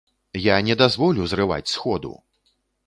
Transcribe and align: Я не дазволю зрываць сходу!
Я 0.45 0.55
не 0.69 0.77
дазволю 0.81 1.27
зрываць 1.35 1.67
сходу! 1.77 2.13